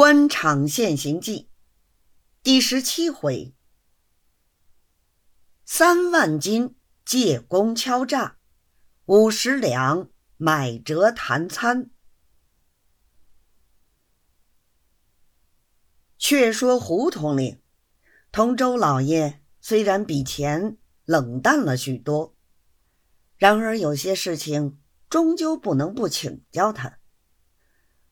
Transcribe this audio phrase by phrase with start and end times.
[0.00, 1.50] 官场现形记
[2.42, 3.54] 第十七回：
[5.66, 6.74] 三万金
[7.04, 8.38] 借工敲诈，
[9.04, 10.08] 五十两
[10.38, 11.90] 买折谈餐。
[16.16, 17.60] 却说胡统领
[18.32, 22.34] 同周老爷虽然比前冷淡了许多，
[23.36, 24.80] 然而有些事情
[25.10, 26.99] 终究不能不请教他。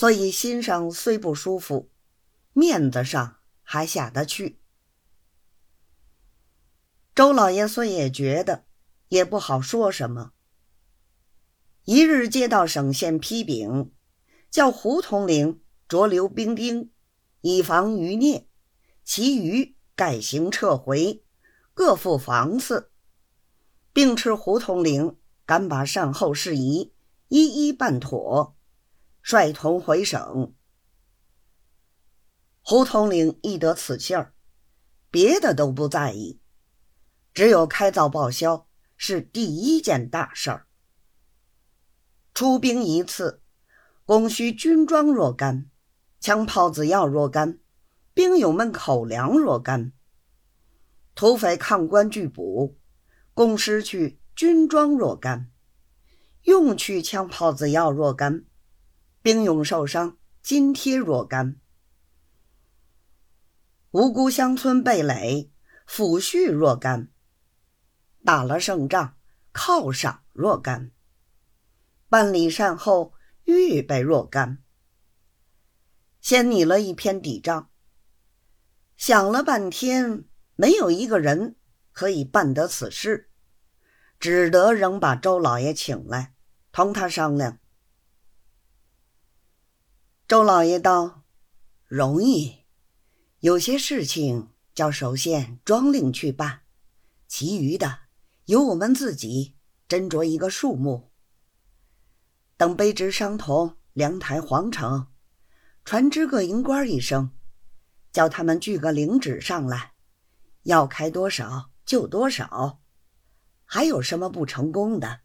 [0.00, 1.90] 所以心上虽不舒服，
[2.54, 4.58] 面子上还下得去。
[7.14, 8.64] 周老爷虽也觉得，
[9.08, 10.32] 也不好说什么。
[11.84, 13.92] 一日接到省县批禀，
[14.50, 16.90] 叫胡统领着留兵丁，
[17.42, 18.48] 以防余孽，
[19.04, 21.22] 其余改行撤回，
[21.74, 22.90] 各付房次，
[23.92, 26.94] 并斥胡统领赶把善后事宜
[27.28, 28.56] 一一办妥。
[29.22, 30.54] 率同回省。
[32.62, 34.34] 胡统领一得此信儿，
[35.10, 36.40] 别的都不在意，
[37.32, 40.66] 只有开灶报销是第一件大事儿。
[42.32, 43.42] 出兵一次，
[44.04, 45.68] 供需军装若干，
[46.20, 47.58] 枪炮子药若干，
[48.14, 49.92] 兵友们口粮若干。
[51.14, 52.78] 土匪抗官拒捕，
[53.34, 55.50] 共失去军装若干，
[56.42, 58.44] 用去枪炮子药若干。
[59.22, 61.56] 兵勇受伤，津贴若干；
[63.90, 65.52] 无辜乡村被垒，
[65.86, 67.08] 抚恤若干；
[68.24, 69.18] 打了胜仗，
[69.52, 70.92] 犒赏若干；
[72.08, 73.12] 办理善后，
[73.44, 74.62] 预备若干。
[76.22, 77.70] 先拟了一篇底账，
[78.96, 80.24] 想了半天，
[80.56, 81.56] 没有一个人
[81.92, 83.30] 可以办得此事，
[84.18, 86.34] 只得仍把周老爷请来，
[86.72, 87.59] 同他商量。
[90.30, 91.24] 周老爷道
[91.88, 92.58] ：“容易，
[93.40, 96.60] 有些事情叫首县庄令去办，
[97.26, 98.02] 其余的
[98.44, 99.56] 由我们自己
[99.88, 101.10] 斟酌一个数目。
[102.56, 105.08] 等卑职商同梁台皇城，
[105.84, 107.32] 传知各营官一声，
[108.12, 109.94] 叫他们具个领旨上来，
[110.62, 112.80] 要开多少就多少，
[113.64, 115.22] 还有什么不成功的？”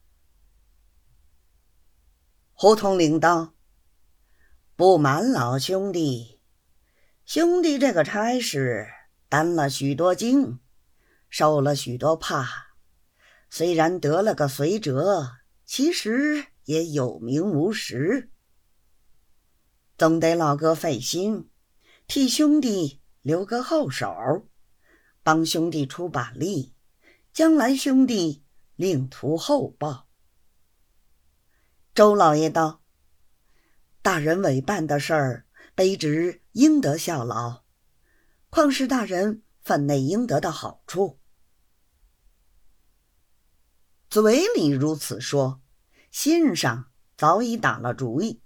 [2.57, 3.51] 胡统领道。
[4.77, 6.41] 不瞒老兄弟，
[7.23, 8.85] 兄弟这个差事
[9.29, 10.59] 担了许多惊，
[11.29, 12.75] 受了许多怕。
[13.49, 15.31] 虽然得了个随折，
[15.63, 18.29] 其实也有名无实。
[19.97, 21.49] 总得老哥费心，
[22.05, 24.49] 替兄弟留个后手，
[25.23, 26.73] 帮兄弟出把力，
[27.31, 28.43] 将来兄弟
[28.75, 30.09] 另图厚报。
[31.93, 32.81] 周老爷道。
[34.05, 37.63] 大人委办的事儿，卑职应得效劳，
[38.51, 41.19] 况是大人分内应得的好处。
[44.07, 45.59] 嘴里如此说，
[46.11, 48.43] 心上早已打了主意。